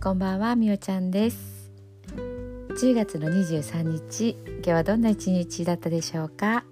[0.00, 1.72] こんばんはみおちゃんです。
[2.14, 6.64] 10月の23日今日はどんな一日だったでしょうか、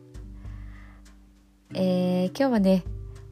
[1.75, 2.85] えー、今日はね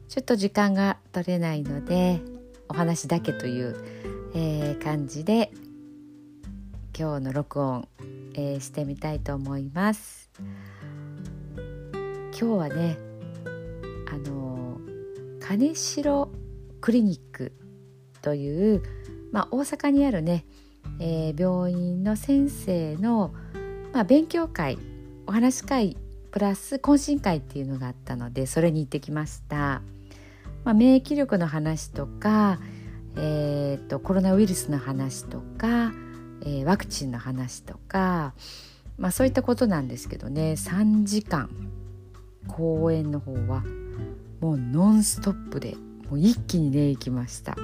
[0.09, 2.19] ちょっと時間が取れないので
[2.67, 3.77] お話だけという、
[4.35, 5.53] えー、感じで
[6.97, 7.87] 今日の録音、
[8.33, 10.29] えー、してみたいと思います。
[11.57, 12.97] 今日はね
[14.11, 14.77] あの
[15.39, 16.29] 金城
[16.81, 17.53] クリニック
[18.21, 18.83] という
[19.35, 20.45] まあ、大阪にあるね、
[21.01, 23.33] えー、病院の先生の、
[23.91, 24.77] まあ、勉強会
[25.27, 25.97] お話し会
[26.31, 29.81] プラス懇親会っていうのがあったのでそれに行ってきました。
[30.63, 32.59] まあ、免疫力の話とか、
[33.17, 35.91] えーと、コロナウイルスの話とか、
[36.43, 38.35] えー、ワクチンの話とか、
[38.97, 41.49] まあ、そういったことなんですけどね3時間
[42.47, 43.65] 公演の方は
[44.39, 45.75] もうノンストップで
[46.09, 47.57] もう一気にね行きました。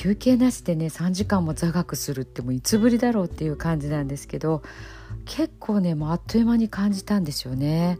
[0.00, 4.62] 休憩なしでね3時間も座学するってもういつぶりだろうっていう感じなんですけど
[5.26, 7.98] 結構ねもうあっという間に感じたんですよね。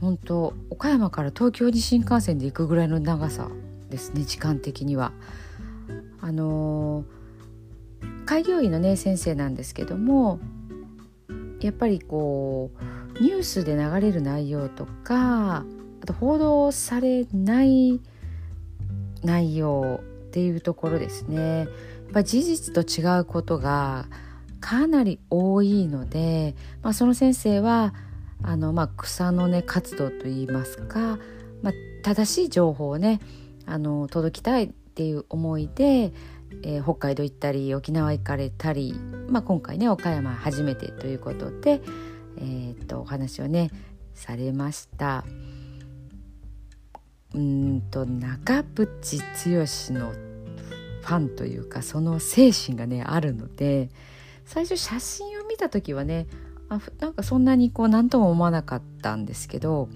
[0.00, 3.48] 本当岡山から東京に新幹線で行くぐらいの長さ
[3.88, 5.12] ですね時間的には。
[6.20, 10.40] あのー、開業医のね先生なんですけども
[11.60, 12.72] やっぱりこ
[13.16, 15.58] うニュースで流れる内容とか
[16.02, 18.00] あと報道されない
[19.22, 20.00] 内容
[20.30, 21.68] っていうところですねやっ
[22.12, 24.06] ぱ事実と違うことが
[24.60, 27.94] かなり多いので、まあ、その先生は
[28.44, 31.18] あの、まあ、草の根活動といいますか、
[31.62, 31.72] まあ、
[32.04, 33.20] 正しい情報をね
[33.66, 36.12] あの届きたいっていう思いで、
[36.62, 38.94] えー、北海道行ったり沖縄行かれたり、
[39.28, 41.80] まあ、今回ね岡山初めてということで、
[42.38, 43.70] えー、っとお話をね
[44.14, 45.24] されました。
[47.34, 50.12] うんと中渕剛の
[51.02, 53.88] ファンというかその精神がねあるので
[54.44, 56.26] 最初写真を見た時はね
[56.68, 59.88] あなんかそんなにこう何とも思わなかったんですけど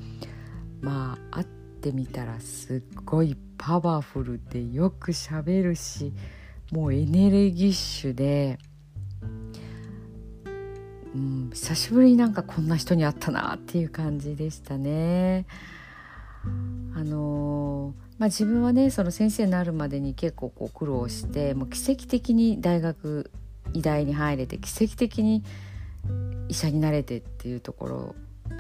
[0.81, 6.13] まあ会ってみたらすっごいパワフルでよくしゃべるし
[6.73, 8.59] もうエネルギッシュで、
[11.15, 15.47] うん、久しぶりになんかこんな人に会ったなっていう感じでしたね。
[16.95, 23.31] あの、まあ、自分はねその先生になるまでに結構こう苦労してもう奇跡的に大学
[23.73, 25.43] 医大に入れて奇跡的に
[26.49, 28.15] 医者になれてっていうところ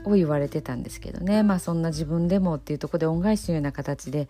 [0.04, 4.28] を言われてたんですけどねまあそんな自分でもっていうとこで恩返しのような形で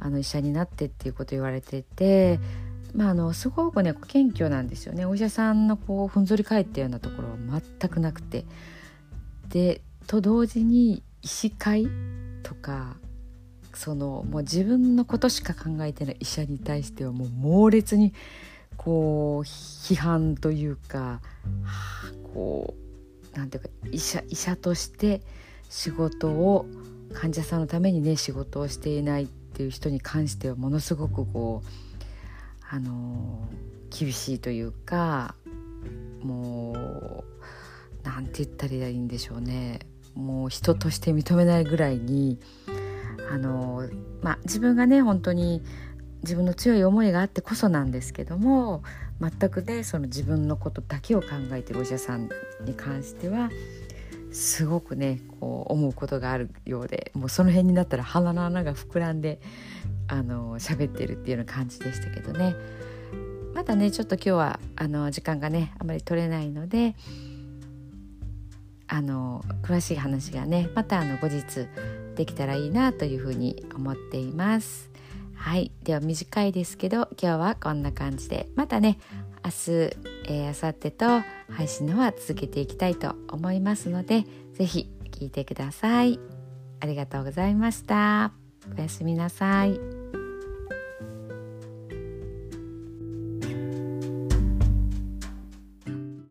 [0.00, 2.40] あの医者になってっていうこと言われてて。
[2.94, 8.44] まあ、あのすごくね謙虚なんですよねお医者さんのこうふんぞり返ったようなところは全くなくて
[9.48, 11.88] でと同時に医師会
[12.42, 12.96] とか
[13.74, 18.12] そのもう自分のことしか考えてない医者に対してはもう猛烈に
[18.76, 21.20] こう批判というか、は
[21.64, 22.74] あ、こ
[23.34, 25.22] うなんていうか医者医者として
[25.68, 26.66] 仕事を
[27.14, 31.68] 患者さんのためにね仕事をしていないっていう人に関してはものすごくこう
[32.68, 33.48] あの
[33.90, 35.34] 厳しいというか
[36.22, 37.24] も
[38.02, 39.80] うなんて言ったらいいんでしょうね。
[40.14, 42.38] もう人として認めないぐらいに
[43.30, 43.88] あの
[44.20, 45.62] まあ自分がね本当に
[46.22, 48.82] 自分の強い思いがあってこそなんですけども
[49.20, 52.28] 全くねその自分のことだけを考えてるお医者さん
[52.64, 53.50] に関しては
[54.32, 59.40] すごくねこう思うことがあるようでもうその辺になったら鼻の穴が膨らんで
[60.08, 62.54] あの喋ってるっていうような感じでしたけどね。
[63.54, 66.94] まだねちょっと今日はあの時間がねあまり取れないので
[68.92, 71.66] あの詳しい話がねまたあの後日
[72.14, 74.90] できたらいいなというふうに思っています。
[75.34, 78.98] はい、では短いですけど今日はこんな感じでまたね
[79.42, 79.70] 明日、
[80.28, 81.06] えー、明後日と
[81.50, 86.20] 配信の方は続けていきたいと思いますので是非聞いてください。
[86.80, 88.32] ありがとうございました。
[88.76, 89.91] おやすみなさい。